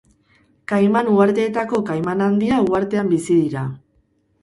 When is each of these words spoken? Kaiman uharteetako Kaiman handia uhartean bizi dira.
Kaiman 0.71 1.11
uharteetako 1.17 1.83
Kaiman 1.91 2.25
handia 2.31 2.61
uhartean 2.71 3.15
bizi 3.17 3.41
dira. 3.47 3.71